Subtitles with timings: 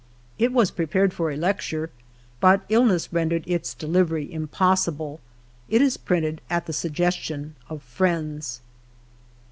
[0.39, 1.91] It was ])repared for a lecture,
[2.39, 5.19] but illness rendered its delivery impo8sil)le.
[5.69, 8.61] It is printed at the su i>estion of friends.